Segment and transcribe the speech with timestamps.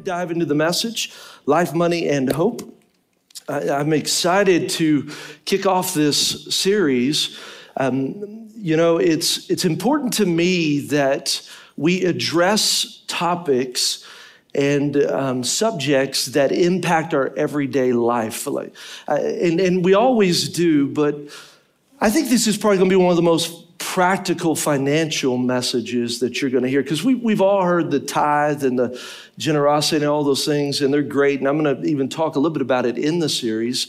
[0.00, 1.12] to dive into the message
[1.46, 2.62] Life, Money, and Hope.
[3.48, 5.10] I'm excited to
[5.44, 7.38] kick off this series.
[7.76, 11.42] Um, you know, it's, it's important to me that
[11.76, 14.06] we address topics
[14.54, 18.46] and um, subjects that impact our everyday life.
[18.46, 18.60] Uh,
[19.08, 21.16] and, and we always do, but
[22.00, 23.59] I think this is probably going to be one of the most
[23.94, 26.80] practical financial messages that you're going to hear.
[26.80, 29.00] Because we, we've all heard the tithe and the
[29.36, 32.38] generosity and all those things and they're great and i'm going to even talk a
[32.38, 33.88] little bit about it in the series.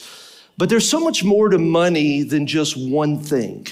[0.57, 3.67] But there's so much more to money than just one thing.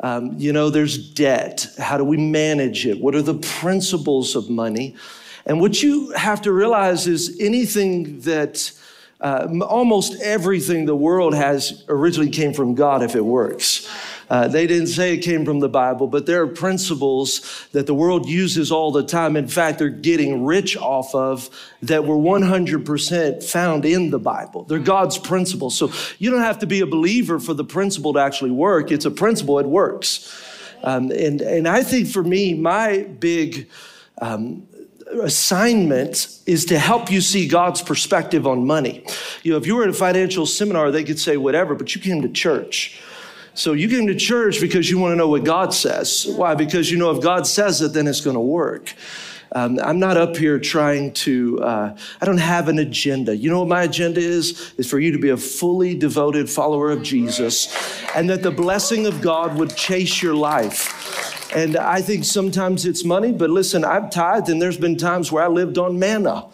[0.00, 1.66] Um, you know there's debt.
[1.76, 2.98] How do we manage it?
[2.98, 4.96] What are the principles of money?
[5.44, 8.72] And what you have to realize is anything that
[9.20, 13.88] uh, almost everything the world has originally came from god if it works
[14.30, 17.94] uh, they didn't say it came from the Bible, but there are principles that the
[17.94, 19.36] world uses all the time.
[19.36, 21.48] In fact, they're getting rich off of
[21.82, 24.64] that were 100% found in the Bible.
[24.64, 25.76] They're God's principles.
[25.76, 28.92] So you don't have to be a believer for the principle to actually work.
[28.92, 30.44] It's a principle, it works.
[30.82, 33.68] Um, and, and I think for me, my big
[34.20, 34.68] um,
[35.22, 39.04] assignment is to help you see God's perspective on money.
[39.42, 42.00] You know, if you were at a financial seminar, they could say whatever, but you
[42.00, 43.00] came to church.
[43.54, 46.26] So you came to church because you want to know what God says.
[46.36, 46.54] Why?
[46.54, 48.94] Because you know if God says it, then it's going to work.
[49.52, 53.34] Um, I'm not up here trying to, uh, I don't have an agenda.
[53.34, 54.74] You know what my agenda is?
[54.76, 57.74] Is for you to be a fully devoted follower of Jesus
[58.14, 61.37] and that the blessing of God would chase your life.
[61.54, 65.42] And I think sometimes it's money, but listen, I've tithed and there's been times where
[65.42, 66.46] I lived on manna.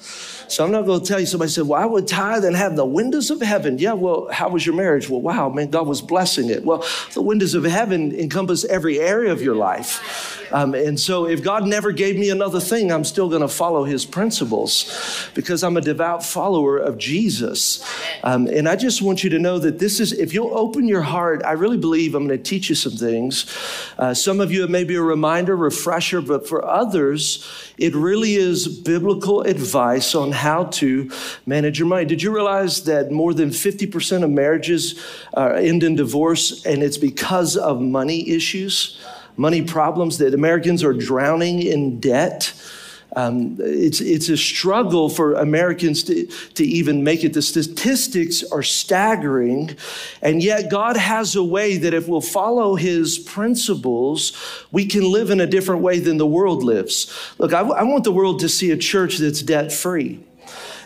[0.46, 2.76] So I'm not going to tell you, somebody said, well, I would tithe and have
[2.76, 3.78] the windows of heaven.
[3.78, 5.08] Yeah, well, how was your marriage?
[5.08, 6.64] Well, wow, man, God was blessing it.
[6.64, 6.84] Well,
[7.14, 10.43] the windows of heaven encompass every area of your life.
[10.54, 13.82] Um, and so if God never gave me another thing, I'm still going to follow
[13.82, 17.84] his principles because I'm a devout follower of Jesus.
[18.22, 21.02] Um, and I just want you to know that this is, if you'll open your
[21.02, 23.52] heart, I really believe I'm going to teach you some things.
[23.98, 27.44] Uh, some of you, it may be a reminder, refresher, but for others,
[27.76, 31.10] it really is biblical advice on how to
[31.46, 32.04] manage your money.
[32.04, 35.04] Did you realize that more than 50% of marriages
[35.36, 39.00] uh, end in divorce and it's because of money issues?
[39.36, 42.52] Money problems, that Americans are drowning in debt.
[43.16, 47.32] Um, it's, it's a struggle for Americans to, to even make it.
[47.32, 49.76] The statistics are staggering.
[50.20, 54.32] And yet, God has a way that if we'll follow His principles,
[54.72, 57.12] we can live in a different way than the world lives.
[57.38, 60.20] Look, I, I want the world to see a church that's debt free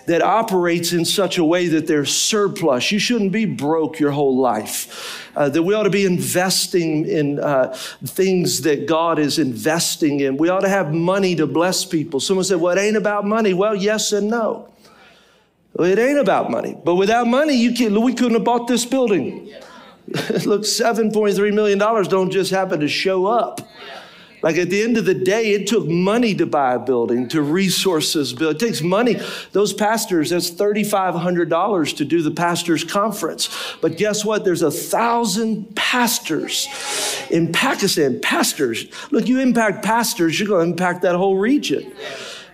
[0.08, 2.91] that operates in such a way that there's surplus.
[2.91, 5.30] You shouldn't be broke your whole life.
[5.36, 7.74] Uh, that we ought to be investing in uh,
[8.04, 10.38] things that God is investing in.
[10.38, 12.20] We ought to have money to bless people.
[12.20, 13.52] Someone said, Well, it ain't about money.
[13.52, 14.72] Well, yes and no.
[15.74, 16.75] Well, it ain't about money.
[16.82, 19.52] But without money, you can't, we couldn't have bought this building.
[20.46, 23.60] Look, $7.3 million don't just happen to show up.
[24.43, 27.43] Like at the end of the day, it took money to buy a building, to
[27.43, 28.56] resources build.
[28.56, 29.21] It takes money.
[29.53, 33.49] Those pastors, that's $3,500 to do the pastor's conference.
[33.81, 34.44] But guess what?
[34.44, 36.69] There's a thousand pastors
[37.31, 38.21] in Pakistan.
[38.21, 38.87] Pastors.
[39.10, 41.93] Look, you impact pastors, you're going to impact that whole region.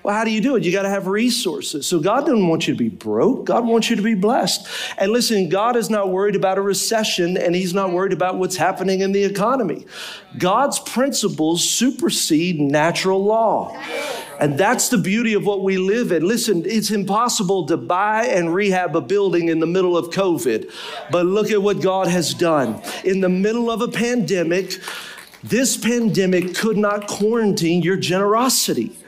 [0.04, 0.64] Well, how do you do it?
[0.64, 1.86] You got to have resources.
[1.86, 3.46] So God doesn't want you to be broke.
[3.46, 4.68] God wants you to be blessed.
[4.98, 8.56] And listen, God is not worried about a recession and he's not worried about what's
[8.56, 9.86] happening in the economy.
[10.36, 13.74] God's principles supersede natural law.
[14.38, 16.28] And that's the beauty of what we live in.
[16.28, 20.70] Listen, it's impossible to buy and rehab a building in the middle of COVID.
[21.10, 22.82] But look at what God has done.
[23.04, 24.78] In the middle of a pandemic,
[25.42, 28.98] this pandemic could not quarantine your generosity.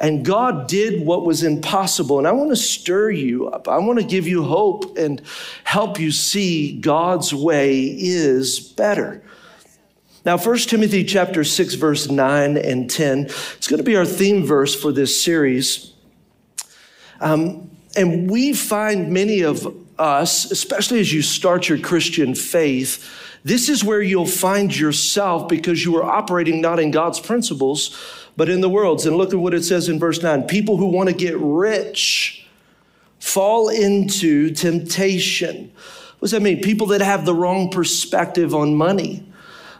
[0.00, 2.18] And God did what was impossible.
[2.18, 3.68] And I want to stir you up.
[3.68, 5.22] I want to give you hope and
[5.64, 9.22] help you see God's way is better.
[10.24, 14.44] Now, 1 Timothy chapter 6, verse 9 and 10, it's going to be our theme
[14.44, 15.92] verse for this series.
[17.20, 23.08] Um, and we find many of us, especially as you start your Christian faith,
[23.46, 27.96] this is where you'll find yourself because you are operating not in God's principles,
[28.36, 29.06] but in the world's.
[29.06, 32.44] And look at what it says in verse 9 people who want to get rich
[33.20, 35.70] fall into temptation.
[36.18, 36.60] What does that mean?
[36.60, 39.24] People that have the wrong perspective on money.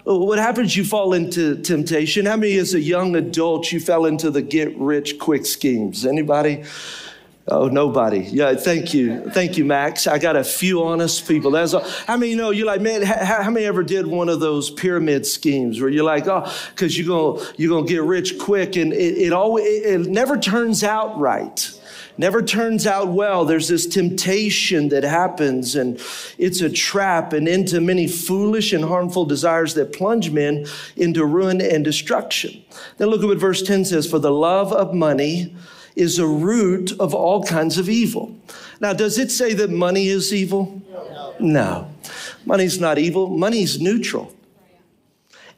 [0.06, 0.76] Oh, what happens?
[0.76, 2.26] You fall into temptation.
[2.26, 6.06] How many, as a young adult, you fell into the get rich quick schemes?
[6.06, 6.62] Anybody?
[7.48, 8.22] Oh, nobody.
[8.22, 9.30] Yeah, thank you.
[9.30, 10.08] Thank you, Max.
[10.08, 11.52] I got a few honest people.
[11.52, 11.88] That's all.
[12.04, 14.68] How many you know you're like, man, how, how many ever did one of those
[14.68, 18.92] pyramid schemes where you're like, oh, because you're going you're gonna get rich quick and
[18.92, 21.70] it, it always it, it never turns out right.
[22.18, 23.44] never turns out well.
[23.44, 26.00] There's this temptation that happens, and
[26.38, 30.66] it's a trap and into many foolish and harmful desires that plunge men
[30.96, 32.64] into ruin and destruction.
[32.96, 35.54] Then look at what verse 10 says For the love of money
[35.96, 38.36] is a root of all kinds of evil.
[38.80, 40.82] Now, does it say that money is evil?
[40.90, 41.34] No.
[41.40, 41.90] no.
[42.44, 44.32] Money's not evil, money's neutral.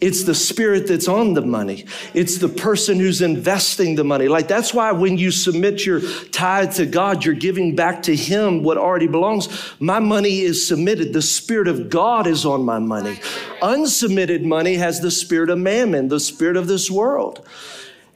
[0.00, 1.84] It's the spirit that's on the money.
[2.14, 4.28] It's the person who's investing the money.
[4.28, 6.00] Like that's why when you submit your
[6.30, 9.48] tithe to God, you're giving back to Him what already belongs.
[9.80, 11.12] My money is submitted.
[11.12, 13.16] The Spirit of God is on my money.
[13.60, 17.44] Unsubmitted money has the spirit of mammon, the spirit of this world.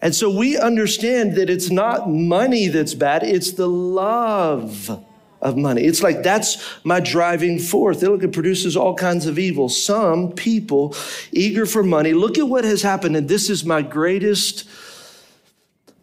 [0.02, 4.90] And so we understand that it's not money that's bad, it's the love
[5.40, 5.84] of money.
[5.84, 8.02] It's like that's my driving force.
[8.02, 9.68] Look, it produces all kinds of evil.
[9.68, 10.96] Some people
[11.30, 12.14] eager for money.
[12.14, 14.68] Look at what has happened, and this is my greatest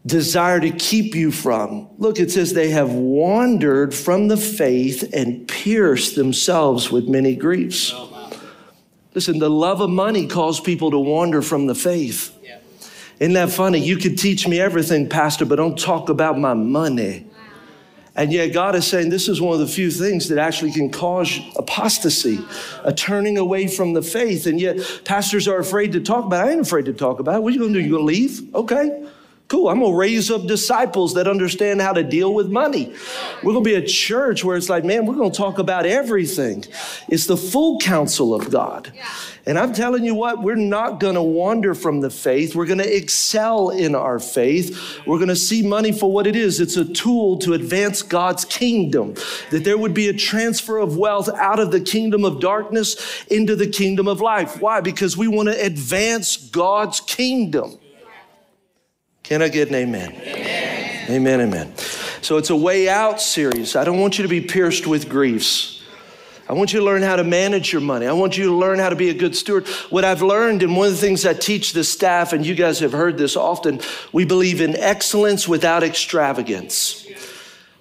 [0.05, 1.89] desire to keep you from.
[1.97, 7.91] Look, it says they have wandered from the faith and pierced themselves with many griefs.
[7.93, 8.05] Oh,
[9.13, 12.33] Listen, the love of money caused people to wander from the faith.
[13.19, 13.79] Isn't that funny?
[13.79, 17.25] You could teach me everything, Pastor, but don't talk about my money.
[18.15, 20.89] And yet, God is saying this is one of the few things that actually can
[20.89, 22.39] cause apostasy,
[22.83, 24.45] a turning away from the faith.
[24.45, 26.49] And yet, pastors are afraid to talk about it.
[26.49, 27.43] I ain't afraid to talk about it.
[27.43, 27.85] What are you going to do?
[27.85, 28.55] You going to leave?
[28.55, 29.07] Okay.
[29.49, 29.67] Cool.
[29.67, 32.93] I'm going to raise up disciples that understand how to deal with money.
[33.41, 35.87] We're going to be a church where it's like, man, we're going to talk about
[35.87, 36.65] everything.
[37.07, 38.93] It's the full counsel of God.
[39.47, 42.53] And I'm telling you what, we're not going to wander from the faith.
[42.53, 44.99] We're going to excel in our faith.
[45.07, 46.59] We're going to see money for what it is.
[46.59, 49.15] It's a tool to advance God's kingdom,
[49.49, 53.55] that there would be a transfer of wealth out of the kingdom of darkness into
[53.55, 54.61] the kingdom of life.
[54.61, 54.79] Why?
[54.81, 57.79] Because we want to advance God's kingdom.
[59.29, 60.11] Can I get an amen?
[60.11, 61.41] Amen, amen.
[61.41, 61.77] amen.
[62.23, 63.75] So it's a way out series.
[63.75, 65.83] I don't want you to be pierced with griefs.
[66.49, 68.07] I want you to learn how to manage your money.
[68.07, 69.67] I want you to learn how to be a good steward.
[69.91, 72.79] What I've learned, and one of the things I teach the staff, and you guys
[72.79, 73.81] have heard this often,
[74.11, 77.05] we believe in excellence without extravagance.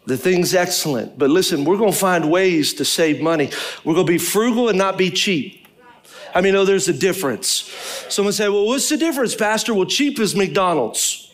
[0.05, 3.51] The thing's excellent, but listen, we're going to find ways to save money.
[3.85, 5.67] We're going to be frugal and not be cheap.
[6.35, 7.75] I mean, oh, there's a difference.
[8.11, 9.73] Someone say, well, what's the difference, Pastor?
[9.73, 11.25] Well, cheap is McDonald's.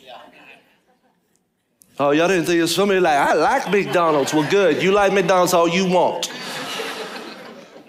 [1.98, 4.34] Oh, y'all didn't think somebody like, I like McDonald's.
[4.34, 4.82] Well, good.
[4.82, 6.32] You like McDonald's all you want.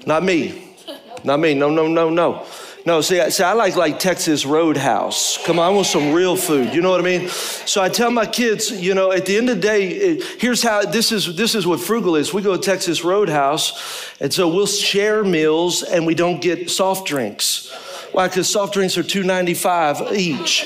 [0.06, 0.76] Not me.
[1.24, 1.56] Not me.
[1.56, 2.46] No, no, no, no.
[2.86, 5.44] No, see, see, I like like Texas Roadhouse.
[5.44, 6.72] Come on, I want some real food.
[6.72, 7.30] You know what I mean?
[7.30, 10.86] So I tell my kids, you know, at the end of the day, here's how
[10.86, 11.36] this is.
[11.36, 12.32] This is what frugal is.
[12.32, 17.08] We go to Texas Roadhouse, and so we'll share meals, and we don't get soft
[17.08, 17.74] drinks.
[18.12, 18.28] Why?
[18.28, 20.66] Because soft drinks are two ninety five each.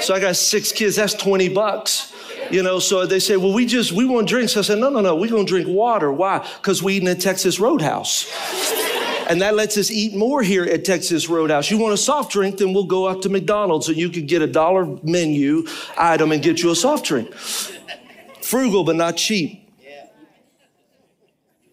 [0.00, 0.96] So I got six kids.
[0.96, 2.09] That's twenty bucks.
[2.50, 4.56] You know, so they say, well, we just, we want drinks.
[4.56, 6.12] I said, no, no, no, we're going to drink water.
[6.12, 6.46] Why?
[6.56, 8.28] Because we eat in a Texas Roadhouse.
[9.28, 11.70] And that lets us eat more here at Texas Roadhouse.
[11.70, 14.42] You want a soft drink, then we'll go up to McDonald's and you could get
[14.42, 15.64] a dollar menu
[15.96, 17.32] item and get you a soft drink.
[18.42, 19.68] Frugal, but not cheap.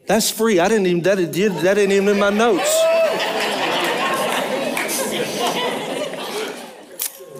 [0.05, 0.59] That's free.
[0.59, 1.15] I didn't even, that,
[1.63, 2.86] that ain't even in my notes.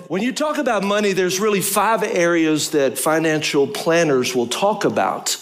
[0.08, 5.36] When you talk about money, there's really five areas that financial planners will talk about.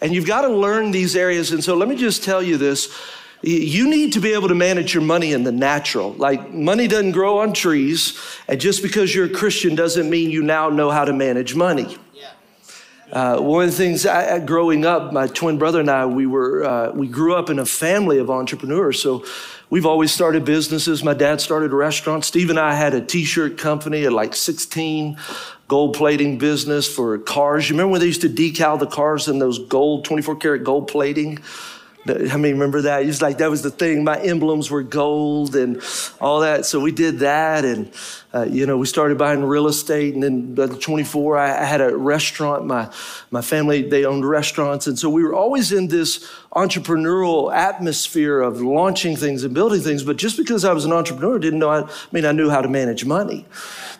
[0.00, 1.50] And you've got to learn these areas.
[1.50, 2.96] And so let me just tell you this.
[3.42, 6.12] You need to be able to manage your money in the natural.
[6.12, 10.44] Like money doesn't grow on trees, and just because you're a Christian doesn't mean you
[10.44, 11.96] now know how to manage money.
[13.12, 16.64] Uh, one of the things I, growing up, my twin brother and I, we were
[16.64, 19.02] uh, we grew up in a family of entrepreneurs.
[19.02, 19.24] So
[19.72, 21.02] we've always started businesses.
[21.02, 22.26] My dad started a restaurant.
[22.26, 25.16] Steve and I had a T-shirt company at like 16,
[25.66, 27.70] gold plating business for cars.
[27.70, 30.88] You remember when they used to decal the cars in those gold 24 karat gold
[30.88, 31.38] plating?
[32.04, 33.04] I mean, remember that?
[33.04, 34.02] It's like that was the thing.
[34.02, 35.80] My emblems were gold and
[36.20, 36.66] all that.
[36.66, 37.92] So we did that, and
[38.34, 40.14] uh, you know, we started buying real estate.
[40.14, 42.66] And then by the 24, I, I, had a restaurant.
[42.66, 42.92] My
[43.30, 48.60] my family they owned restaurants, and so we were always in this entrepreneurial atmosphere of
[48.60, 50.02] launching things and building things.
[50.02, 51.70] But just because I was an entrepreneur, didn't know.
[51.70, 53.46] I, I mean, I knew how to manage money.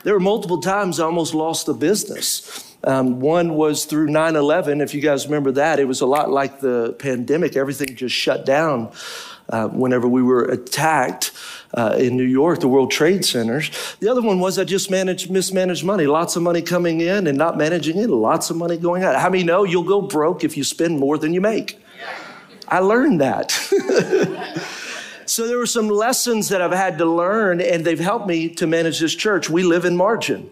[0.03, 2.72] There were multiple times I almost lost the business.
[2.85, 4.81] Um, one was through 9 11.
[4.81, 7.57] If you guys remember that, it was a lot like the pandemic.
[7.57, 8.93] Everything just shut down
[9.49, 11.33] uh, whenever we were attacked.
[11.75, 13.71] Uh, in New York, the World Trade Centers.
[13.99, 16.07] The other one was I just managed, mismanaged money.
[16.07, 18.11] Lots of money coming in and not managing it.
[18.11, 19.19] Lots of money going out.
[19.19, 21.83] How many know you'll go broke if you spend more than you make?
[22.69, 23.53] I learned that.
[25.27, 28.67] so there were some lessons that I've had to learn, and they've helped me to
[28.67, 29.49] manage this church.
[29.49, 30.51] We live in margin.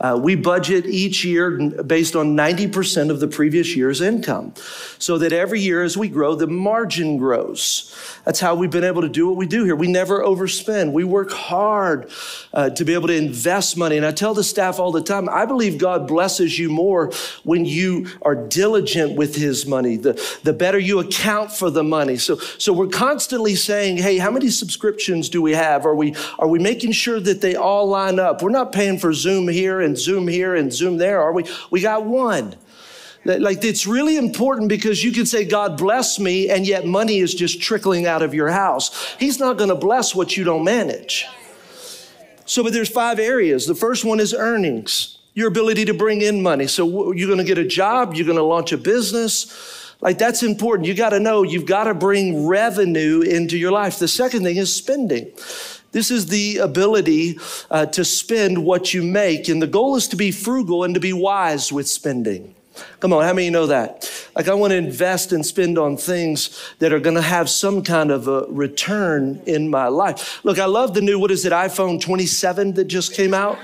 [0.00, 4.54] Uh, we budget each year based on 90% of the previous year's income,
[4.98, 7.94] so that every year as we grow, the margin grows.
[8.24, 9.74] That's how we've been able to do what we do here.
[9.74, 10.92] We never overspend.
[10.92, 12.10] We work hard
[12.52, 13.96] uh, to be able to invest money.
[13.96, 17.10] And I tell the staff all the time, I believe God blesses you more
[17.42, 19.96] when you are diligent with His money.
[19.96, 20.12] The,
[20.44, 22.16] the better you account for the money.
[22.18, 25.86] So, so we're constantly saying, hey, how many subscriptions do we have?
[25.86, 28.42] Are we, are we making sure that they all line up?
[28.42, 31.44] We're not paying for Zoom here and Zoom here and Zoom there, are we?
[31.70, 32.54] We got one.
[33.24, 37.34] Like it's really important because you can say, God bless me, and yet money is
[37.34, 39.16] just trickling out of your house.
[39.18, 41.26] He's not going to bless what you don't manage.
[42.46, 43.66] So, but there's five areas.
[43.66, 46.66] The first one is earnings, your ability to bring in money.
[46.66, 49.94] So you're going to get a job, you're going to launch a business.
[50.00, 50.86] Like that's important.
[50.86, 53.98] You got to know you've got to bring revenue into your life.
[53.98, 55.32] The second thing is spending.
[55.92, 57.38] This is the ability
[57.70, 59.48] uh, to spend what you make.
[59.48, 62.54] And the goal is to be frugal and to be wise with spending.
[63.00, 64.08] Come on, how many you know that?
[64.36, 67.82] Like, I want to invest and spend on things that are going to have some
[67.82, 70.44] kind of a return in my life.
[70.44, 73.58] Look, I love the new, what is it, iPhone 27 that just came out?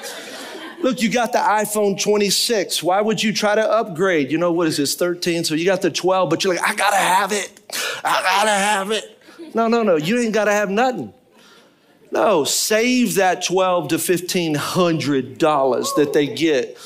[0.83, 2.83] Look, you got the iPhone 26.
[2.83, 4.31] Why would you try to upgrade?
[4.31, 5.45] You know, what is this, 13?
[5.45, 7.61] So you got the 12, but you're like, I gotta have it.
[8.05, 9.19] I gotta have it.
[9.55, 9.97] No, no, no.
[9.97, 11.13] You ain't gotta have nothing.
[12.15, 16.79] No, save that 12 to 1500 dollars that they get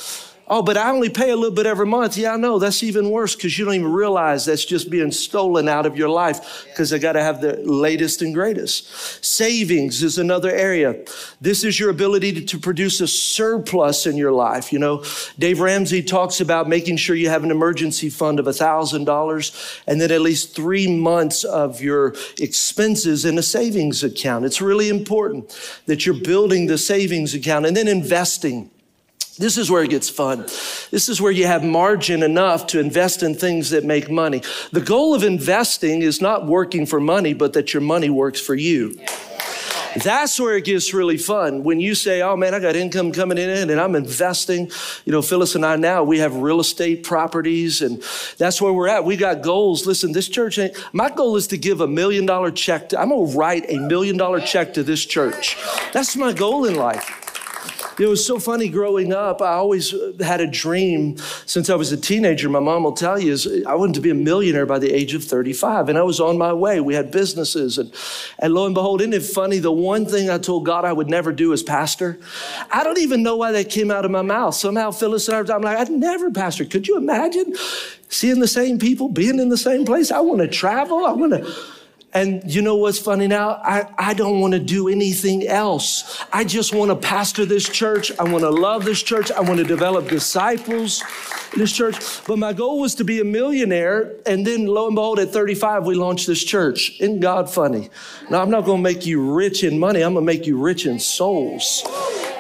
[0.51, 2.17] Oh, but I only pay a little bit every month.
[2.17, 2.59] Yeah, I know.
[2.59, 6.09] That's even worse because you don't even realize that's just being stolen out of your
[6.09, 9.23] life because I got to have the latest and greatest.
[9.23, 11.05] Savings is another area.
[11.41, 14.73] This is your ability to, to produce a surplus in your life.
[14.73, 15.05] You know,
[15.39, 20.11] Dave Ramsey talks about making sure you have an emergency fund of $1,000 and then
[20.11, 24.47] at least three months of your expenses in a savings account.
[24.47, 28.71] It's really important that you're building the savings account and then investing.
[29.39, 30.43] This is where it gets fun.
[30.91, 34.43] This is where you have margin enough to invest in things that make money.
[34.73, 38.55] The goal of investing is not working for money, but that your money works for
[38.55, 38.99] you.
[39.97, 41.63] That's where it gets really fun.
[41.65, 44.71] When you say, oh man, I got income coming in and I'm investing.
[45.05, 48.03] You know, Phyllis and I now, we have real estate properties and
[48.37, 49.05] that's where we're at.
[49.05, 49.87] We got goals.
[49.87, 52.91] Listen, this church ain't, my goal is to give a million dollar check.
[52.91, 55.57] To, I'm going to write a million dollar check to this church.
[55.93, 57.28] That's my goal in life.
[57.99, 59.43] It was so funny growing up.
[59.43, 62.49] I always had a dream since I was a teenager.
[62.49, 65.15] My mom will tell you is I wanted to be a millionaire by the age
[65.15, 66.81] of 35, and I was on my way.
[66.81, 67.93] We had businesses, and
[68.39, 69.59] and lo and behold, isn't it funny?
[69.59, 72.19] The one thing I told God I would never do is pastor.
[72.71, 74.55] I don't even know why that came out of my mouth.
[74.55, 76.65] Somehow Phyllis and I, I'm like, I'd never pastor.
[76.65, 77.55] Could you imagine
[78.09, 80.11] seeing the same people, being in the same place?
[80.11, 81.05] I want to travel.
[81.05, 81.78] I want to.
[82.15, 83.61] And you know what's funny now?
[83.63, 86.25] I, I don't want to do anything else.
[86.33, 88.11] I just want to pastor this church.
[88.19, 89.31] I want to love this church.
[89.31, 91.03] I want to develop disciples
[91.53, 92.25] in this church.
[92.27, 94.15] But my goal was to be a millionaire.
[94.25, 96.99] And then lo and behold, at 35, we launched this church.
[96.99, 97.91] Isn't God funny?
[98.31, 100.01] Now, I'm not going to make you rich in money.
[100.01, 101.85] I'm going to make you rich in souls.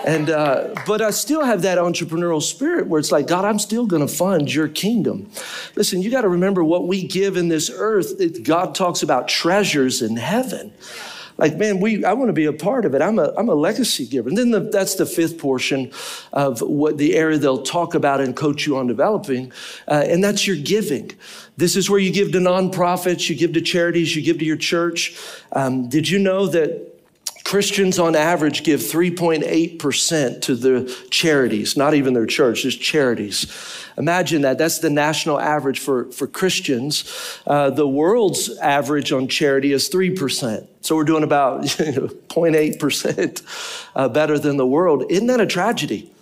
[0.08, 3.84] And uh, but I still have that entrepreneurial spirit where it's like, God, I'm still
[3.84, 5.30] going to fund your kingdom.
[5.76, 8.18] Listen, you got to remember what we give in this earth.
[8.18, 10.72] It, God talks about treasures in heaven.
[11.36, 13.02] Like, man, we I want to be a part of it.
[13.02, 14.30] I'm a I'm a legacy giver.
[14.30, 15.92] And then the, that's the fifth portion
[16.32, 19.52] of what the area they'll talk about and coach you on developing,
[19.88, 21.12] uh, and that's your giving.
[21.58, 24.56] This is where you give to nonprofits, you give to charities, you give to your
[24.56, 25.20] church.
[25.52, 26.88] Um, did you know that
[27.48, 33.46] Christians on average give 3.8% to the charities, not even their church, just charities.
[33.96, 34.58] Imagine that.
[34.58, 37.40] That's the national average for, for Christians.
[37.46, 40.66] Uh, the world's average on charity is 3%.
[40.82, 45.04] So we're doing about 0.8% uh, better than the world.
[45.08, 46.12] Isn't that a tragedy?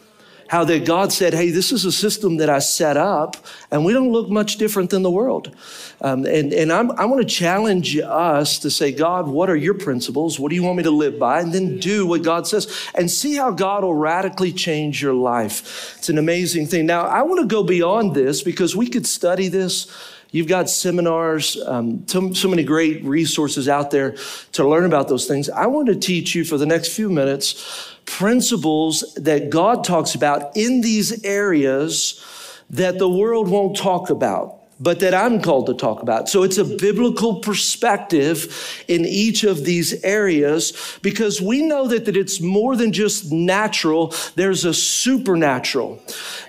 [0.49, 3.37] How that God said, Hey, this is a system that I set up,
[3.71, 5.55] and we don't look much different than the world.
[6.01, 9.75] Um, and and I'm, I want to challenge us to say, God, what are your
[9.75, 10.39] principles?
[10.39, 11.41] What do you want me to live by?
[11.41, 15.97] And then do what God says and see how God will radically change your life.
[15.99, 16.87] It's an amazing thing.
[16.87, 19.91] Now, I want to go beyond this because we could study this.
[20.33, 24.17] You've got seminars, um, so, so many great resources out there
[24.53, 25.49] to learn about those things.
[25.49, 30.57] I want to teach you for the next few minutes principles that God talks about
[30.57, 32.23] in these areas
[32.71, 36.29] that the world won't talk about but that I'm called to talk about.
[36.29, 42.17] So it's a biblical perspective in each of these areas because we know that, that
[42.17, 46.03] it's more than just natural, there's a supernatural.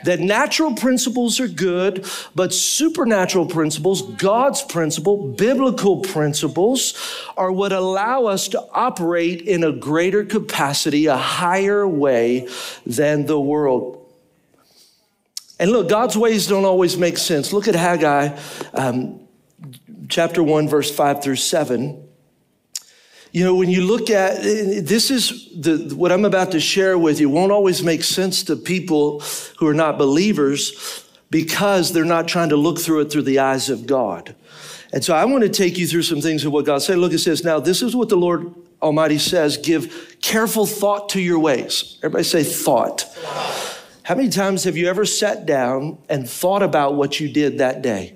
[0.04, 2.06] That natural principles are good,
[2.36, 6.94] but supernatural principles, God's principle, biblical principles,
[7.38, 12.48] are what allow us to operate in a greater capacity, a higher way
[12.86, 14.07] than the world.
[15.60, 17.52] And look, God's ways don't always make sense.
[17.52, 18.38] Look at Haggai
[18.74, 19.28] um,
[20.08, 22.04] chapter 1, verse 5 through 7.
[23.32, 27.20] You know, when you look at this, is the, what I'm about to share with
[27.20, 29.22] you won't always make sense to people
[29.58, 33.70] who are not believers because they're not trying to look through it through the eyes
[33.70, 34.36] of God.
[34.94, 36.98] And so I want to take you through some things of what God said.
[36.98, 41.22] Look, it says, now this is what the Lord Almighty says give careful thought to
[41.22, 41.98] your ways.
[42.02, 43.06] Everybody say thought.
[44.08, 47.82] How many times have you ever sat down and thought about what you did that
[47.82, 48.16] day?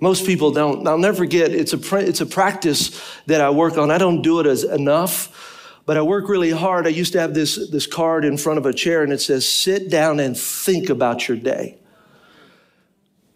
[0.00, 0.88] Most people don't.
[0.88, 3.90] I'll never forget, it's a, it's a practice that I work on.
[3.90, 6.86] I don't do it as enough, but I work really hard.
[6.86, 9.46] I used to have this, this card in front of a chair and it says,
[9.46, 11.76] sit down and think about your day.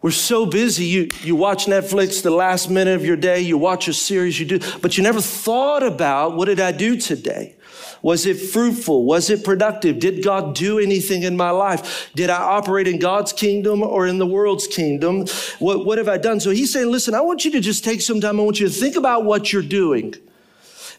[0.01, 0.87] We're so busy.
[0.87, 4.47] You, you watch Netflix the last minute of your day, you watch a series, you
[4.47, 7.57] do, but you never thought about what did I do today?
[8.03, 9.05] Was it fruitful?
[9.05, 9.99] Was it productive?
[9.99, 12.11] Did God do anything in my life?
[12.15, 15.27] Did I operate in God's kingdom or in the world's kingdom?
[15.59, 16.41] What, what have I done?
[16.41, 18.39] So he's saying, listen, I want you to just take some time.
[18.39, 20.15] I want you to think about what you're doing.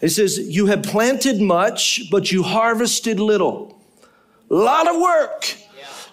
[0.02, 3.82] It says, You have planted much, but you harvested little.
[4.50, 5.56] A lot of work.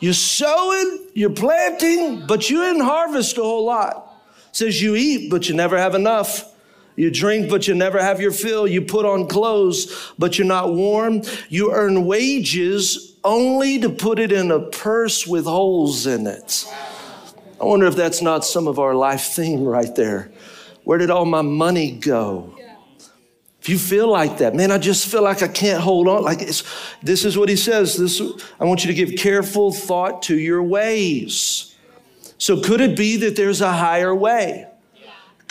[0.00, 4.20] You're sowing, you're planting, but you didn't harvest a whole lot.
[4.50, 6.51] It says you eat, but you never have enough.
[6.96, 8.66] You drink, but you never have your fill.
[8.66, 11.22] You put on clothes, but you're not warm.
[11.48, 16.66] You earn wages only to put it in a purse with holes in it.
[17.60, 20.30] I wonder if that's not some of our life theme right there.
[20.84, 22.58] Where did all my money go?
[23.60, 26.24] If you feel like that, man, I just feel like I can't hold on.
[26.24, 27.96] Like this is what he says.
[27.96, 28.20] This,
[28.58, 31.76] I want you to give careful thought to your ways.
[32.38, 34.66] So could it be that there's a higher way?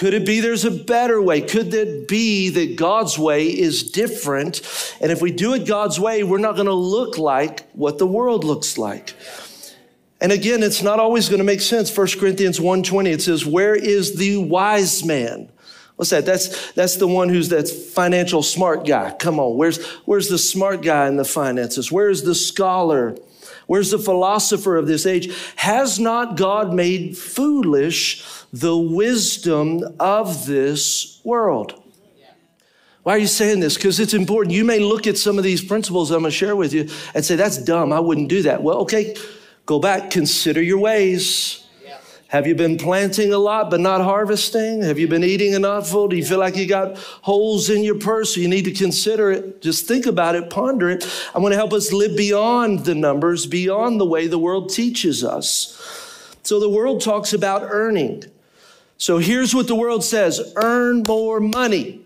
[0.01, 1.41] Could it be there's a better way?
[1.41, 4.61] Could it be that God's way is different?
[4.99, 8.07] And if we do it God's way, we're not going to look like what the
[8.07, 9.13] world looks like.
[10.19, 11.95] And again, it's not always going to make sense.
[11.95, 15.49] 1 Corinthians 1:20 it says, "Where is the wise man?"
[15.97, 16.25] What's that?
[16.25, 19.13] That's that's the one who's that financial smart guy.
[19.19, 21.91] Come on, where's where's the smart guy in the finances?
[21.91, 23.15] Where's the scholar?
[23.71, 25.33] Where's the philosopher of this age?
[25.55, 31.81] Has not God made foolish the wisdom of this world?
[33.03, 33.75] Why are you saying this?
[33.75, 34.53] Because it's important.
[34.53, 37.23] You may look at some of these principles I'm going to share with you and
[37.23, 37.93] say, that's dumb.
[37.93, 38.61] I wouldn't do that.
[38.61, 39.15] Well, okay,
[39.65, 41.60] go back, consider your ways.
[42.31, 44.83] Have you been planting a lot but not harvesting?
[44.83, 45.89] Have you been eating enough?
[45.89, 46.11] Food?
[46.11, 48.37] Do you feel like you got holes in your purse?
[48.37, 49.61] You need to consider it.
[49.61, 51.05] Just think about it, ponder it.
[51.35, 55.25] I want to help us live beyond the numbers, beyond the way the world teaches
[55.25, 55.77] us.
[56.43, 58.23] So the world talks about earning.
[58.97, 62.00] So here's what the world says earn more money.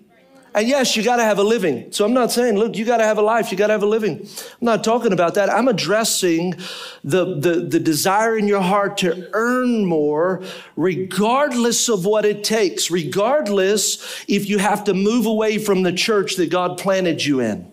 [0.55, 1.91] And yes, you got to have a living.
[1.91, 3.83] So I'm not saying, look, you got to have a life, you got to have
[3.83, 4.21] a living.
[4.21, 5.49] I'm not talking about that.
[5.49, 6.55] I'm addressing
[7.03, 10.43] the, the, the desire in your heart to earn more,
[10.77, 16.37] regardless of what it takes, regardless if you have to move away from the church
[16.37, 17.69] that God planted you in,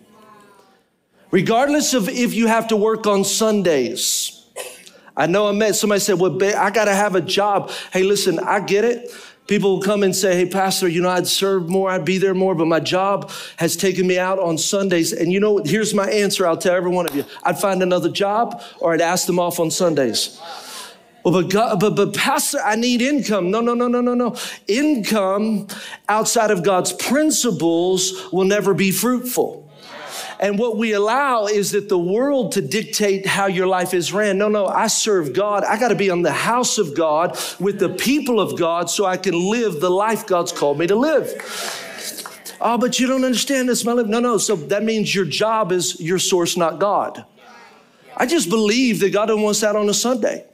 [1.31, 4.45] regardless of if you have to work on Sundays.
[5.15, 7.71] I know I met somebody said, Well, I got to have a job.
[7.93, 9.11] Hey, listen, I get it.
[9.47, 12.33] People will come and say, Hey, Pastor, you know, I'd serve more, I'd be there
[12.33, 15.11] more, but my job has taken me out on Sundays.
[15.11, 18.09] And you know, here's my answer I'll tell every one of you I'd find another
[18.09, 20.39] job or I'd ask them off on Sundays.
[21.23, 23.49] Well, but, God, but, but Pastor, I need income.
[23.49, 24.35] No, no, no, no, no, no.
[24.67, 25.67] Income
[26.09, 29.62] outside of God's principles will never be fruitful.
[30.43, 34.37] And what we allow is that the world to dictate how your life is ran.
[34.37, 35.63] No, no, I serve God.
[35.63, 39.05] I got to be on the house of God with the people of God so
[39.05, 41.31] I can live the life God's called me to live.
[42.59, 44.07] Oh, but you don't understand this, my life.
[44.07, 44.37] No, no.
[44.37, 47.23] So that means your job is your source, not God.
[48.17, 50.45] I just believe that God don't want us out on a Sunday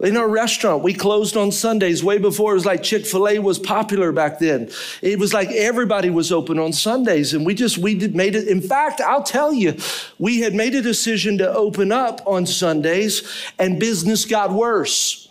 [0.00, 3.38] in our restaurant, we closed on Sundays way before it was like Chick fil A
[3.38, 4.70] was popular back then.
[5.02, 7.32] It was like everybody was open on Sundays.
[7.32, 8.48] And we just, we did, made it.
[8.48, 9.76] In fact, I'll tell you,
[10.18, 13.22] we had made a decision to open up on Sundays
[13.58, 15.23] and business got worse.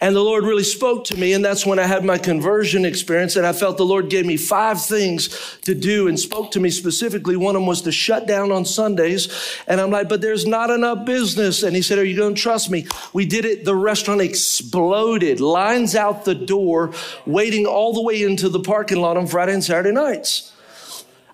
[0.00, 3.36] And the Lord really spoke to me, and that's when I had my conversion experience.
[3.36, 6.70] And I felt the Lord gave me five things to do and spoke to me
[6.70, 7.36] specifically.
[7.36, 9.28] One of them was to shut down on Sundays.
[9.66, 11.62] And I'm like, but there's not enough business.
[11.62, 12.86] And He said, Are you going to trust me?
[13.12, 13.64] We did it.
[13.64, 16.92] The restaurant exploded, lines out the door,
[17.26, 20.52] waiting all the way into the parking lot on Friday and Saturday nights.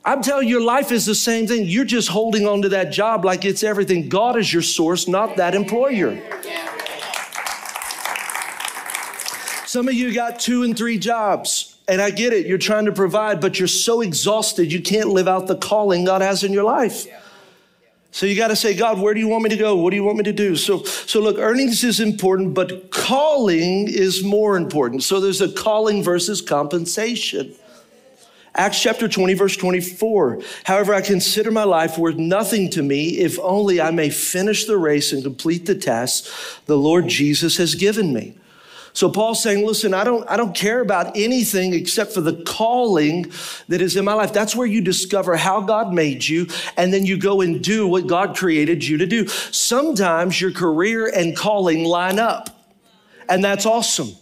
[0.07, 1.65] I'm telling you, your life is the same thing.
[1.65, 4.09] You're just holding on to that job like it's everything.
[4.09, 6.23] God is your source, not that employer.
[9.77, 11.77] Some of you got two and three jobs.
[11.87, 15.29] And I get it, you're trying to provide, but you're so exhausted you can't live
[15.29, 17.07] out the calling God has in your life.
[18.11, 19.77] So you got to say, God, where do you want me to go?
[19.77, 20.57] What do you want me to do?
[20.57, 25.03] So, so look, earnings is important, but calling is more important.
[25.03, 27.53] So there's a calling versus compensation.
[28.55, 30.41] Acts chapter 20, verse 24.
[30.65, 34.79] However, I consider my life worth nothing to me if only I may finish the
[34.79, 38.39] race and complete the task the Lord Jesus has given me.
[38.97, 43.31] So Paul's saying, listen, I don't, I don't care about anything except for the calling
[43.69, 44.33] that is in my life.
[44.33, 46.47] That's where you discover how God made you,
[46.79, 49.29] and then you go and do what God created you to do.
[49.29, 52.49] Sometimes your career and calling line up,
[53.29, 54.13] and that's awesome.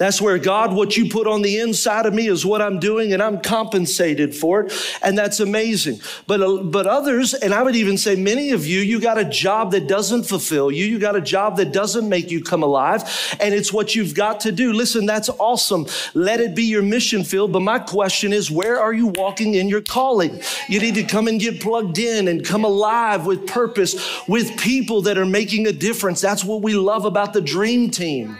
[0.00, 3.12] That's where God, what you put on the inside of me is what I'm doing,
[3.12, 4.72] and I'm compensated for it.
[5.02, 6.00] And that's amazing.
[6.26, 9.26] But, uh, but others, and I would even say many of you, you got a
[9.26, 10.86] job that doesn't fulfill you.
[10.86, 14.40] You got a job that doesn't make you come alive, and it's what you've got
[14.40, 14.72] to do.
[14.72, 15.86] Listen, that's awesome.
[16.14, 17.52] Let it be your mission field.
[17.52, 20.40] But my question is, where are you walking in your calling?
[20.66, 25.02] You need to come and get plugged in and come alive with purpose, with people
[25.02, 26.22] that are making a difference.
[26.22, 28.38] That's what we love about the dream team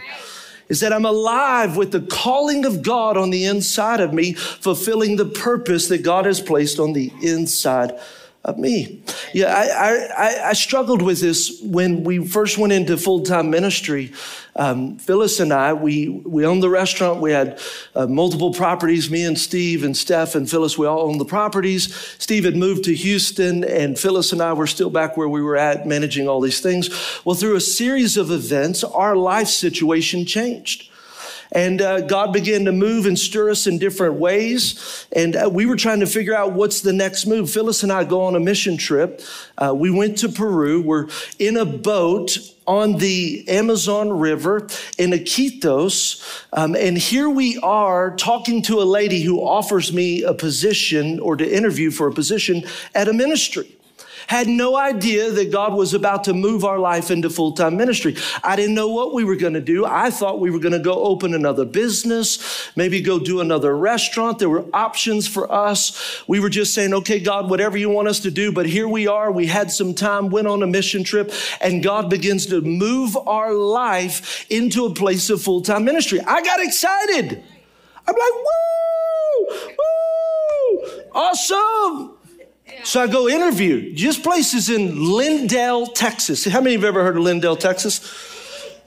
[0.71, 5.17] is that I'm alive with the calling of God on the inside of me, fulfilling
[5.17, 7.99] the purpose that God has placed on the inside
[8.43, 9.03] of me.
[9.33, 14.13] Yeah, I, I, I struggled with this when we first went into full time ministry.
[14.55, 17.21] Um, Phyllis and I, we, we owned the restaurant.
[17.21, 17.59] We had
[17.95, 19.09] uh, multiple properties.
[19.09, 21.95] Me and Steve and Steph and Phyllis, we all owned the properties.
[22.19, 25.55] Steve had moved to Houston, and Phyllis and I were still back where we were
[25.55, 26.89] at, managing all these things.
[27.23, 30.90] Well, through a series of events, our life situation changed.
[31.51, 35.05] And uh, God began to move and stir us in different ways.
[35.11, 37.51] And uh, we were trying to figure out what's the next move.
[37.51, 39.21] Phyllis and I go on a mission trip.
[39.57, 40.81] Uh, we went to Peru.
[40.81, 41.09] We're
[41.39, 42.37] in a boat
[42.67, 46.45] on the Amazon River in Iquitos.
[46.53, 51.35] Um, and here we are talking to a lady who offers me a position or
[51.35, 52.63] to interview for a position
[52.95, 53.75] at a ministry
[54.27, 58.15] had no idea that God was about to move our life into full time ministry.
[58.43, 59.85] I didn't know what we were going to do.
[59.85, 64.39] I thought we were going to go open another business, maybe go do another restaurant.
[64.39, 66.23] There were options for us.
[66.27, 68.51] We were just saying, okay, God, whatever you want us to do.
[68.51, 69.31] But here we are.
[69.31, 73.53] We had some time, went on a mission trip, and God begins to move our
[73.53, 76.19] life into a place of full time ministry.
[76.21, 77.43] I got excited.
[78.07, 82.17] I'm like, woo, woo, awesome.
[82.83, 83.95] So I go interview.
[83.95, 86.45] This place is in Lindale, Texas.
[86.45, 88.01] How many of you have ever heard of Lindale, Texas?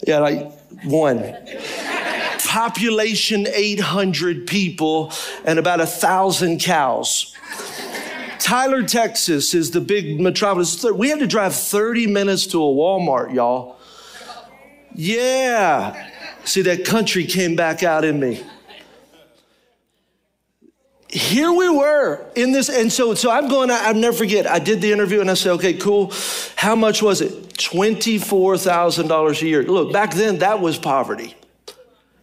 [0.07, 0.53] Yeah, like
[0.85, 1.37] one.
[2.47, 5.13] Population 800 people
[5.45, 7.35] and about a thousand cows.
[8.39, 10.85] Tyler, Texas is the big metropolis.
[10.85, 13.79] We had to drive 30 minutes to a Walmart, y'all.
[14.95, 16.11] Yeah.
[16.45, 18.45] See, that country came back out in me
[21.09, 24.47] here we were in this and so so i'm going i'll never forget.
[24.47, 26.13] I did the interview and i said okay cool.
[26.57, 27.33] How much was it?
[27.55, 29.63] $24000 a year.
[29.63, 31.37] Look back then that was poverty.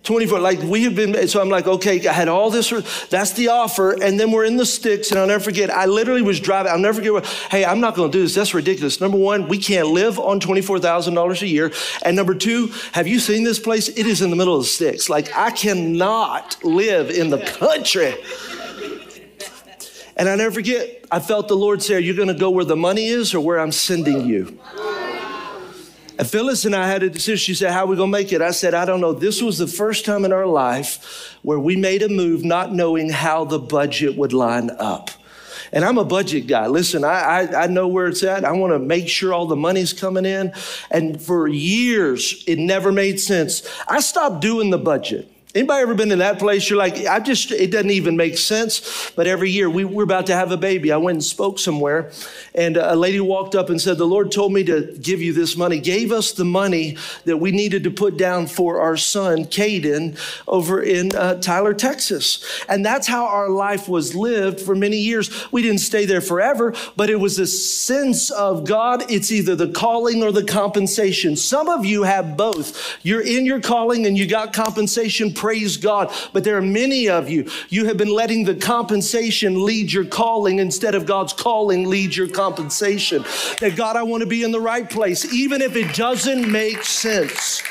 [0.04, 2.72] 24 like we have been so i'm like okay i had all this
[3.10, 6.24] that's the offer and then we're in the sticks and i'll never forget i literally
[6.24, 9.00] was driving i'll never forget hey i'm not going to do this that's ridiculous.
[9.00, 11.72] Number one we can't live on $24000 a year
[12.04, 13.89] and number two have you seen this place?
[13.89, 15.08] It is in the middle of the sticks.
[15.08, 18.15] Like i cannot live in the country
[20.15, 22.65] and I never forget, I felt the Lord say, Are you going to go where
[22.65, 24.60] the money is or where I'm sending you?
[26.19, 27.38] And Phyllis and I had a decision.
[27.38, 28.41] She said, How are we going to make it?
[28.41, 29.13] I said, I don't know.
[29.13, 33.10] This was the first time in our life where we made a move not knowing
[33.10, 35.10] how the budget would line up.
[35.74, 36.67] And I'm a budget guy.
[36.67, 38.43] Listen, I, I, I know where it's at.
[38.43, 40.54] I want to make sure all the money's coming in.
[40.91, 43.67] And for years, it never made sense.
[43.88, 45.32] I stopped doing the budget.
[45.54, 46.70] Anybody ever been in that place?
[46.70, 49.12] You're like, I just, it doesn't even make sense.
[49.18, 50.94] But every year we, we're about to have a baby.
[50.94, 52.12] I went and spoke somewhere,
[52.56, 55.58] and a lady walked up and said, The Lord told me to give you this
[55.58, 60.18] money, gave us the money that we needed to put down for our son, Caden,
[60.48, 62.64] over in uh, Tyler, Texas.
[62.70, 65.52] And that's how our life was lived for many years.
[65.52, 69.68] We didn't stay there forever, but it was a sense of God, it's either the
[69.68, 71.36] calling or the compensation.
[71.36, 72.98] Some of you have both.
[73.04, 76.13] You're in your calling and you got compensation praise God.
[76.34, 80.60] But there are many of you, you have been letting the compensation lead your calling
[80.60, 83.23] instead of God's calling lead your compensation.
[83.60, 86.84] That God, I want to be in the right place, even if it doesn't make
[86.84, 87.63] sense.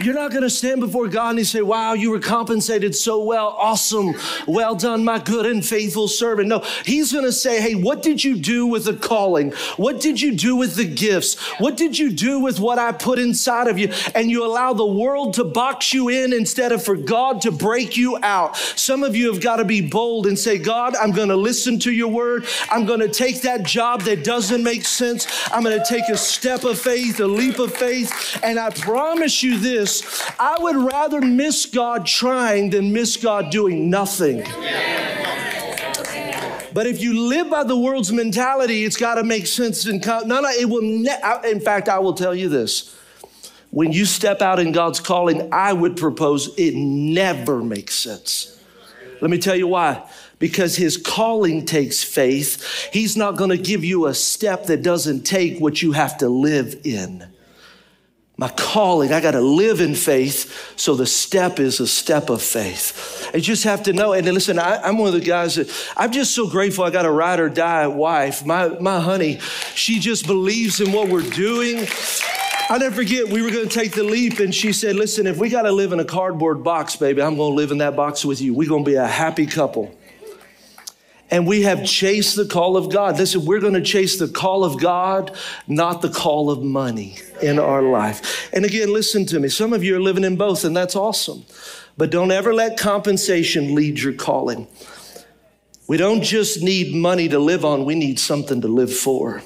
[0.00, 3.48] You're not going to stand before God and say, Wow, you were compensated so well.
[3.58, 4.14] Awesome.
[4.46, 6.48] Well done, my good and faithful servant.
[6.48, 9.52] No, He's going to say, Hey, what did you do with the calling?
[9.76, 11.38] What did you do with the gifts?
[11.58, 13.92] What did you do with what I put inside of you?
[14.14, 17.96] And you allow the world to box you in instead of for God to break
[17.96, 18.56] you out.
[18.56, 21.78] Some of you have got to be bold and say, God, I'm going to listen
[21.80, 22.46] to your word.
[22.70, 25.26] I'm going to take that job that doesn't make sense.
[25.52, 28.40] I'm going to take a step of faith, a leap of faith.
[28.42, 29.82] And I promise you this
[30.38, 34.44] I would rather miss God trying than miss God doing nothing.
[36.74, 39.84] But if you live by the world's mentality, it's got to make sense.
[39.84, 40.26] And come.
[40.28, 40.82] no, no, it will.
[40.82, 42.96] Ne- in fact, I will tell you this:
[43.70, 48.58] when you step out in God's calling, I would propose it never makes sense.
[49.20, 50.02] Let me tell you why.
[50.38, 52.90] Because his calling takes faith.
[52.92, 56.28] He's not going to give you a step that doesn't take what you have to
[56.28, 57.32] live in
[58.36, 59.12] my calling.
[59.12, 60.74] I got to live in faith.
[60.76, 63.30] So the step is a step of faith.
[63.34, 64.12] I just have to know.
[64.14, 67.04] And listen, I, am one of the guys that I'm just so grateful I got
[67.04, 68.44] a ride or die wife.
[68.44, 69.38] My, my honey,
[69.74, 71.86] she just believes in what we're doing.
[72.68, 75.36] I'll never forget, we were going to take the leap, and she said, Listen, if
[75.36, 77.96] we got to live in a cardboard box, baby, I'm going to live in that
[77.96, 78.54] box with you.
[78.54, 79.94] We're going to be a happy couple
[81.32, 83.18] and we have chased the call of God.
[83.18, 85.34] Listen, we're going to chase the call of God,
[85.66, 88.50] not the call of money in our life.
[88.52, 89.48] And again, listen to me.
[89.48, 91.46] Some of you are living in both, and that's awesome.
[91.96, 94.68] But don't ever let compensation lead your calling.
[95.88, 99.42] We don't just need money to live on, we need something to live for.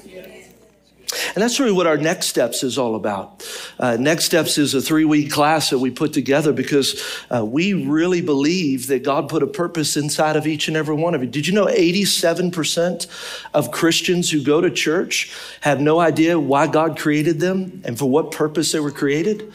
[1.35, 3.47] And that's really what our Next Steps is all about.
[3.79, 7.03] Uh, Next Steps is a three week class that we put together because
[7.35, 11.15] uh, we really believe that God put a purpose inside of each and every one
[11.15, 11.29] of you.
[11.29, 13.07] Did you know 87%
[13.55, 18.09] of Christians who go to church have no idea why God created them and for
[18.09, 19.53] what purpose they were created?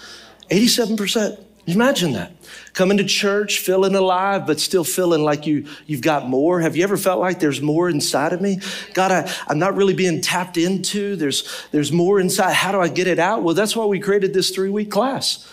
[0.49, 1.43] 87%.
[1.67, 2.31] Imagine that.
[2.73, 6.59] Coming to church, feeling alive, but still feeling like you, you've got more.
[6.59, 8.59] Have you ever felt like there's more inside of me?
[8.93, 11.15] God, I, I'm not really being tapped into.
[11.15, 12.53] There's, there's more inside.
[12.53, 13.43] How do I get it out?
[13.43, 15.47] Well, that's why we created this three week class.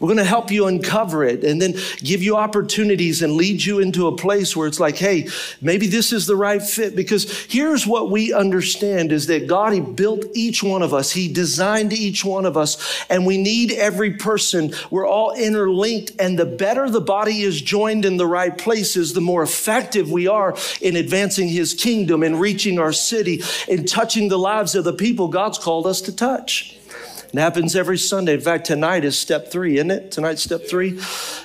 [0.00, 3.78] We're going to help you uncover it and then give you opportunities and lead you
[3.78, 5.28] into a place where it's like, hey,
[5.60, 6.96] maybe this is the right fit.
[6.96, 11.32] Because here's what we understand is that God, He built each one of us, He
[11.32, 14.74] designed each one of us, and we need every person.
[14.90, 19.20] We're all interlinked, and the better the body is joined in the right places, the
[19.20, 24.38] more effective we are in advancing His kingdom and reaching our city and touching the
[24.38, 26.76] lives of the people God's called us to touch.
[27.34, 28.34] It happens every Sunday.
[28.34, 30.12] In fact, tonight is step three, isn't it?
[30.12, 31.00] Tonight's step three.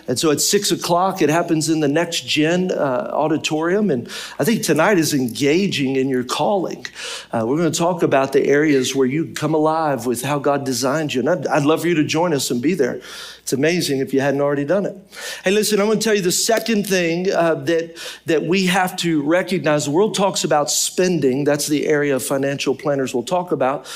[0.07, 3.89] And so at six o'clock, it happens in the next gen uh, auditorium.
[3.89, 6.85] And I think tonight is engaging in your calling.
[7.31, 10.63] Uh, we're going to talk about the areas where you come alive with how God
[10.63, 11.21] designed you.
[11.21, 13.01] And I'd, I'd love for you to join us and be there.
[13.41, 14.95] It's amazing if you hadn't already done it.
[15.43, 17.97] Hey, listen, I'm going to tell you the second thing uh, that,
[18.27, 19.85] that we have to recognize.
[19.85, 23.87] The world talks about spending, that's the area of financial planners will talk about.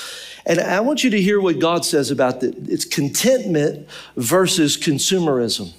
[0.45, 2.55] And I want you to hear what God says about that.
[2.69, 5.73] It's contentment versus consumerism.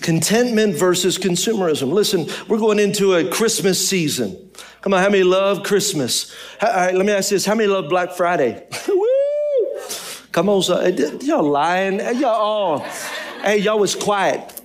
[0.00, 1.92] Contentment versus consumerism.
[1.92, 4.36] Listen, we're going into a Christmas season.
[4.80, 6.34] Come on, how many love Christmas?
[6.60, 8.66] All right, let me ask you this: How many love Black Friday?
[8.88, 9.06] Woo!
[10.32, 12.00] Come on, so, y'all lying?
[12.18, 12.78] Y'all all,
[13.42, 14.60] hey, y'all was quiet.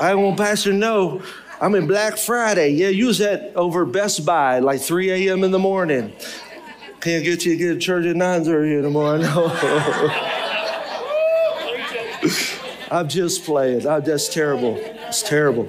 [0.00, 1.22] I want Pastor to know
[1.60, 2.70] I'm in Black Friday.
[2.70, 5.42] Yeah, you was at over Best Buy like 3 a.m.
[5.42, 6.12] in the morning.
[7.00, 9.26] Can't get you to get to church at 9.30 in the morning.
[12.90, 13.86] I'm just playing.
[13.86, 14.76] I'm, that's terrible.
[14.76, 15.68] It's terrible.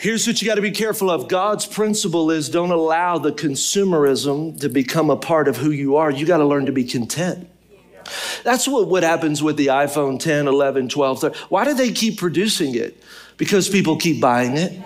[0.00, 1.28] Here's what you got to be careful of.
[1.28, 6.10] God's principle is don't allow the consumerism to become a part of who you are.
[6.10, 7.48] You got to learn to be content.
[8.42, 11.20] That's what, what happens with the iPhone 10, 11, 12.
[11.20, 11.42] 13.
[11.50, 13.02] Why do they keep producing it?
[13.36, 14.80] Because people keep buying it.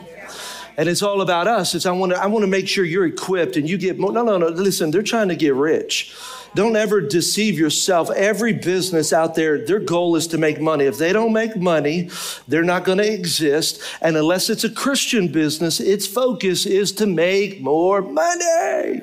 [0.76, 1.74] And it's all about us.
[1.74, 4.12] It's I want to I want to make sure you're equipped and you get more.
[4.12, 4.48] No, no, no.
[4.48, 6.14] Listen, they're trying to get rich.
[6.54, 8.10] Don't ever deceive yourself.
[8.10, 10.84] Every business out there, their goal is to make money.
[10.84, 12.10] If they don't make money,
[12.46, 13.82] they're not going to exist.
[14.00, 19.02] And unless it's a Christian business, its focus is to make more money.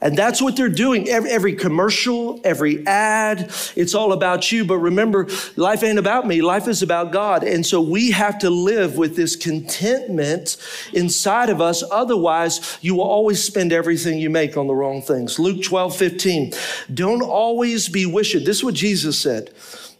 [0.00, 1.08] And that's what they're doing.
[1.08, 4.64] Every, every, commercial, every ad, it's all about you.
[4.64, 6.40] But remember, life ain't about me.
[6.40, 7.42] Life is about God.
[7.42, 10.56] And so we have to live with this contentment
[10.92, 11.82] inside of us.
[11.90, 15.40] Otherwise, you will always spend everything you make on the wrong things.
[15.40, 16.52] Luke 12, 15.
[16.94, 18.44] Don't always be wishing.
[18.44, 19.50] This is what Jesus said.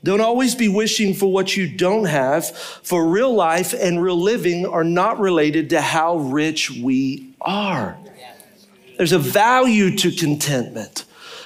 [0.04, 4.64] Don't always be wishing for what you don't have, for real life and real living
[4.64, 7.98] are not related to how rich we are.
[8.98, 11.04] There's a value to contentment.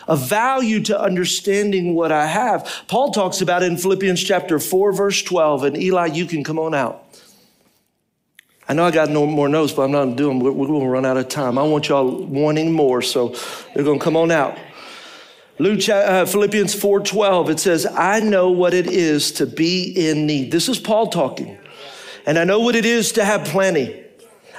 [0.09, 2.69] a value to understanding what I have.
[2.88, 5.62] Paul talks about in Philippians chapter 4, verse 12.
[5.62, 7.05] And Eli, you can come on out.
[8.69, 10.41] I know I got no more notes, but I'm not doing.
[10.41, 11.57] We're, we're going to run out of time.
[11.57, 13.37] I want y'all wanting more, so
[13.75, 14.59] they're going to come on out.
[15.59, 17.51] Luke, uh, Philippians 4:12.
[17.51, 21.59] It says, "I know what it is to be in need." This is Paul talking,
[22.25, 24.02] and I know what it is to have plenty.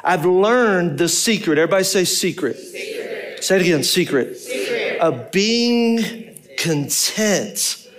[0.03, 1.57] I've learned the secret.
[1.57, 2.57] Everybody say secret.
[2.57, 3.43] secret.
[3.43, 3.83] Say it again.
[3.83, 4.37] Secret.
[4.37, 4.99] secret.
[4.99, 7.89] Of being content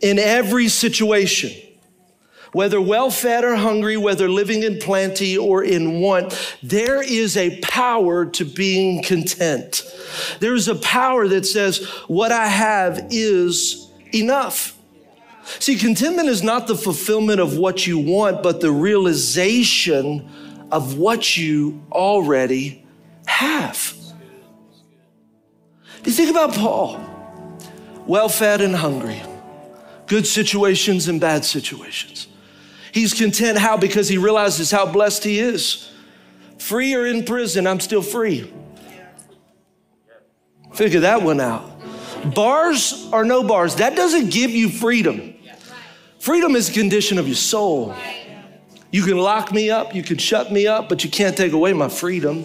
[0.00, 1.52] in every situation
[2.52, 7.60] whether well fed or hungry, whether living in plenty or in want, there is a
[7.60, 9.82] power to being content.
[10.40, 14.76] There is a power that says, What I have is enough.
[15.58, 20.28] See, contentment is not the fulfillment of what you want, but the realization
[20.70, 22.84] of what you already
[23.26, 23.94] have.
[26.04, 26.98] You think about Paul,
[28.06, 29.22] well fed and hungry,
[30.06, 32.26] good situations and bad situations.
[32.92, 33.58] He's content.
[33.58, 33.76] How?
[33.76, 35.90] Because he realizes how blessed he is.
[36.58, 38.52] Free or in prison, I'm still free.
[40.74, 41.68] Figure that one out.
[42.34, 45.34] Bars or no bars, that doesn't give you freedom.
[46.18, 47.94] Freedom is a condition of your soul.
[48.90, 51.72] You can lock me up, you can shut me up, but you can't take away
[51.72, 52.44] my freedom.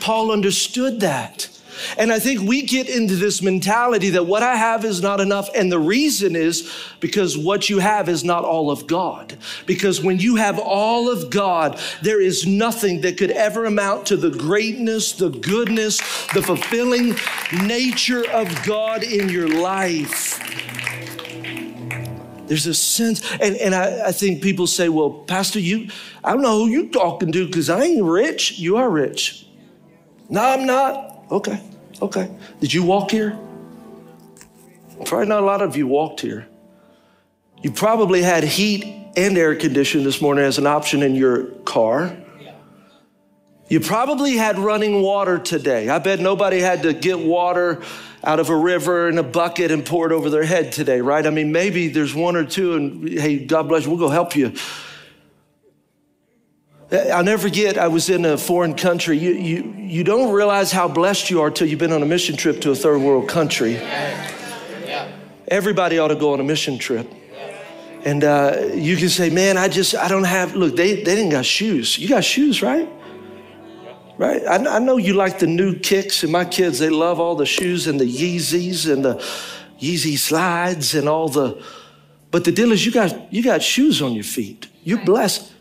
[0.00, 1.48] Paul understood that.
[1.98, 5.50] And I think we get into this mentality that what I have is not enough.
[5.54, 9.36] And the reason is because what you have is not all of God.
[9.66, 14.16] Because when you have all of God, there is nothing that could ever amount to
[14.16, 15.98] the greatness, the goodness,
[16.32, 17.14] the fulfilling
[17.66, 20.65] nature of God in your life.
[22.46, 25.88] There's a sense, and, and I, I think people say, well, Pastor, you,
[26.22, 28.58] I don't know who you talking to because I ain't rich.
[28.58, 29.46] You are rich.
[30.28, 31.24] No, I'm not.
[31.30, 31.60] Okay,
[32.00, 32.30] okay.
[32.60, 33.38] Did you walk here?
[35.04, 36.48] Probably not a lot of you walked here.
[37.62, 38.84] You probably had heat
[39.16, 42.16] and air conditioning this morning as an option in your car.
[43.68, 45.88] You probably had running water today.
[45.88, 47.82] I bet nobody had to get water
[48.22, 51.26] out of a river in a bucket and pour it over their head today, right?
[51.26, 54.36] I mean, maybe there's one or two, and hey, God bless you, we'll go help
[54.36, 54.52] you.
[56.92, 59.18] I'll never forget, I was in a foreign country.
[59.18, 62.36] You, you, you don't realize how blessed you are till you've been on a mission
[62.36, 63.76] trip to a third world country.
[65.48, 67.12] Everybody ought to go on a mission trip.
[68.04, 71.30] And uh, you can say, man, I just, I don't have, look, they, they didn't
[71.30, 71.98] got shoes.
[71.98, 72.88] You got shoes, right?
[74.18, 74.42] Right?
[74.46, 77.46] I, I know you like the new kicks, and my kids, they love all the
[77.46, 79.16] shoes and the Yeezys and the
[79.80, 81.62] Yeezy slides and all the,
[82.30, 84.68] but the deal is you got, you got shoes on your feet.
[84.84, 85.52] You're blessed.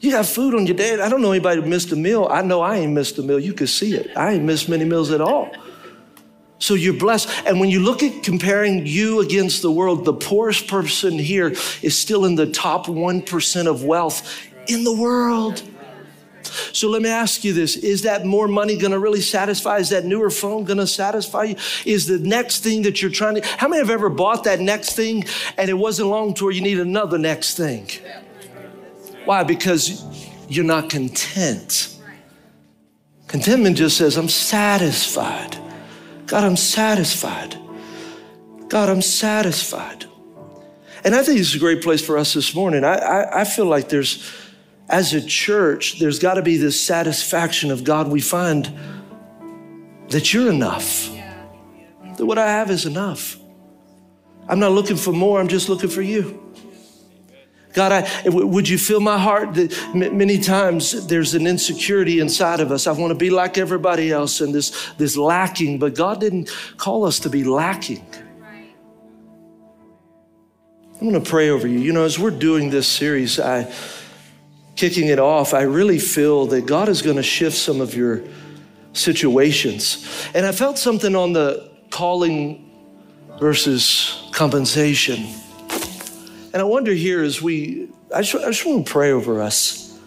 [0.00, 1.00] You got food on your day.
[1.00, 2.26] I don't know anybody who missed a meal.
[2.30, 3.38] I know I ain't missed a meal.
[3.38, 4.16] You can see it.
[4.16, 5.50] I ain't missed many meals at all.
[6.58, 7.28] So you're blessed.
[7.46, 11.98] And when you look at comparing you against the world, the poorest person here is
[11.98, 15.62] still in the top 1% of wealth in the world.
[16.72, 19.78] So let me ask you this Is that more money gonna really satisfy?
[19.78, 21.56] Is that newer phone gonna satisfy you?
[21.84, 24.94] Is the next thing that you're trying to, how many have ever bought that next
[24.94, 25.24] thing
[25.56, 27.88] and it wasn't long to where you need another next thing?
[29.24, 29.44] Why?
[29.44, 30.04] Because
[30.48, 31.96] you're not content.
[33.28, 35.56] Contentment just says, I'm satisfied.
[36.26, 37.56] God, I'm satisfied.
[38.68, 40.06] God, I'm satisfied.
[41.04, 42.84] And I think it's a great place for us this morning.
[42.84, 44.30] I, I, I feel like there's,
[44.92, 48.08] as a church, there's got to be this satisfaction of God.
[48.08, 48.70] We find
[50.10, 51.08] that you're enough,
[52.18, 53.38] that what I have is enough.
[54.46, 56.38] I'm not looking for more, I'm just looking for you.
[57.72, 59.56] God, I, would you fill my heart?
[59.94, 62.86] Many times there's an insecurity inside of us.
[62.86, 67.06] I want to be like everybody else and this, this lacking, but God didn't call
[67.06, 68.04] us to be lacking.
[71.00, 71.78] I'm going to pray over you.
[71.78, 73.72] You know, as we're doing this series, I
[74.76, 78.22] kicking it off, I really feel that God is going to shift some of your
[78.92, 80.06] situations.
[80.34, 82.70] And I felt something on the calling
[83.38, 85.26] versus compensation.
[86.52, 89.98] And I wonder here as we, I just, I just want to pray over us.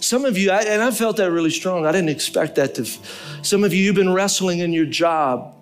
[0.00, 1.84] Some of you, I, and I felt that really strong.
[1.84, 2.86] I didn't expect that to.
[3.42, 5.54] Some of you, you've been wrestling in your job.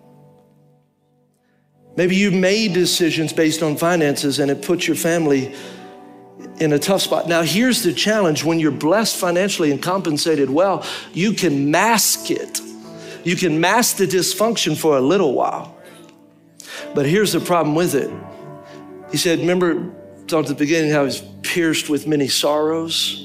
[1.97, 5.55] Maybe you made decisions based on finances and it put your family
[6.59, 7.29] in a tough spot.
[7.29, 12.61] Now, here's the challenge when you're blessed financially and compensated well, you can mask it.
[13.25, 15.77] You can mask the dysfunction for a little while.
[16.95, 18.11] But here's the problem with it.
[19.11, 19.93] He said, Remember,
[20.27, 23.23] talked at the beginning how he's pierced with many sorrows.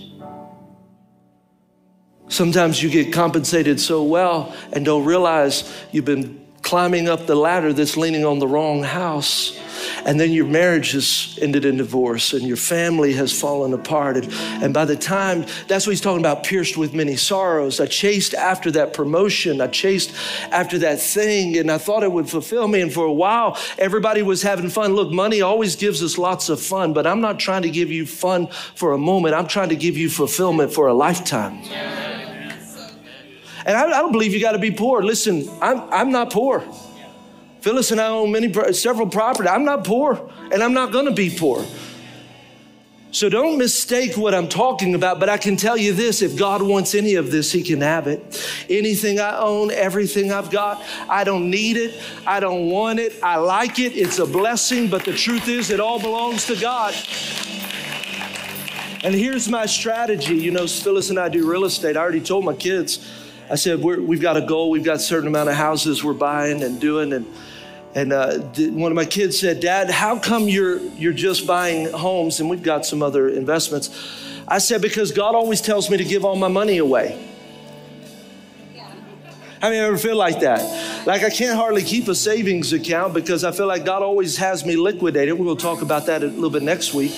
[2.27, 7.73] Sometimes you get compensated so well and don't realize you've been climbing up the ladder
[7.73, 9.59] that's leaning on the wrong house.
[10.05, 14.17] And then your marriage has ended in divorce and your family has fallen apart.
[14.17, 17.79] And, and by the time, that's what he's talking about, pierced with many sorrows.
[17.79, 19.61] I chased after that promotion.
[19.61, 20.13] I chased
[20.51, 22.81] after that thing and I thought it would fulfill me.
[22.81, 24.93] And for a while, everybody was having fun.
[24.93, 28.05] Look, money always gives us lots of fun, but I'm not trying to give you
[28.05, 29.35] fun for a moment.
[29.35, 31.61] I'm trying to give you fulfillment for a lifetime.
[33.65, 35.03] And I, I don't believe you got to be poor.
[35.03, 36.63] Listen, I'm, I'm not poor.
[37.61, 39.47] Phyllis and I own many, several property.
[39.47, 41.65] I'm not poor, and I'm not going to be poor.
[43.13, 46.61] So don't mistake what I'm talking about, but I can tell you this if God
[46.61, 48.41] wants any of this, He can have it.
[48.69, 52.01] Anything I own, everything I've got, I don't need it.
[52.25, 53.21] I don't want it.
[53.21, 53.97] I like it.
[53.97, 56.95] It's a blessing, but the truth is, it all belongs to God.
[59.03, 60.35] And here's my strategy.
[60.37, 61.97] You know, Phyllis and I do real estate.
[61.97, 63.11] I already told my kids,
[63.49, 64.69] I said, we have got a goal.
[64.69, 67.11] We've got a certain amount of houses we're buying and doing.
[67.11, 67.25] And
[67.93, 72.39] and uh, one of my kids said, Dad, how come you're, you're just buying homes
[72.39, 73.89] and we've got some other investments?
[74.47, 77.27] I said, Because God always tells me to give all my money away.
[79.61, 81.05] How many ever feel like that?
[81.05, 84.65] Like I can't hardly keep a savings account because I feel like God always has
[84.65, 85.37] me liquidated.
[85.37, 87.11] To talk about that a little bit next week.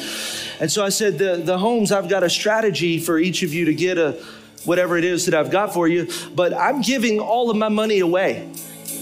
[0.60, 3.66] And so I said, the, the homes, I've got a strategy for each of you
[3.66, 4.22] to get a
[4.66, 8.00] whatever it is that I've got for you, but I'm giving all of my money
[8.00, 8.50] away.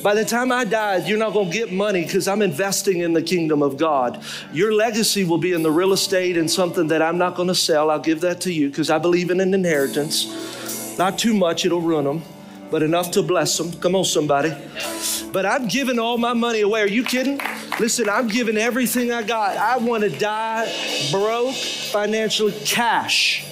[0.04, 3.14] By the time I die, you're not going to get money because I'm investing in
[3.14, 4.24] the kingdom of God.
[4.52, 7.56] Your legacy will be in the real estate and something that I'm not going to
[7.56, 7.92] sell.
[7.92, 10.98] I'll give that to you because I believe in an inheritance.
[10.98, 12.24] Not too much, it'll ruin them,
[12.72, 13.72] but enough to bless them.
[13.74, 14.54] Come on, somebody.
[15.32, 16.82] But I'm giving all my money away.
[16.82, 17.40] Are you kidding?
[17.80, 19.56] Listen, I'm giving everything I got.
[19.56, 20.66] I want to die
[21.12, 23.46] broke, financially, cash.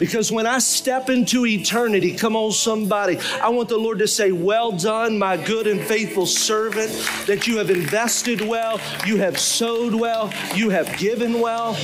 [0.00, 4.32] Because when I step into eternity, come on, somebody, I want the Lord to say,
[4.32, 6.90] Well done, my good and faithful servant,
[7.26, 11.76] that you have invested well, you have sowed well, you have given well.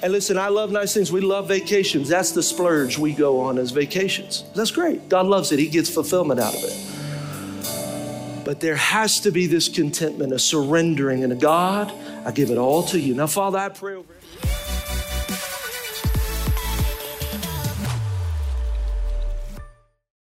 [0.00, 1.10] And listen, I love nice things.
[1.10, 2.08] We love vacations.
[2.08, 4.44] That's the splurge we go on as vacations.
[4.54, 5.08] That's great.
[5.08, 8.44] God loves it, He gets fulfillment out of it.
[8.44, 11.92] But there has to be this contentment, a surrendering, and a God,
[12.24, 13.12] I give it all to you.
[13.14, 14.12] Now, Father, I pray over